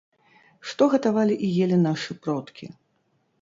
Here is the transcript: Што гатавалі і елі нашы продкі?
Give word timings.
Што 0.71 0.87
гатавалі 0.93 1.35
і 1.49 1.51
елі 1.67 1.77
нашы 1.85 2.19
продкі? 2.25 2.71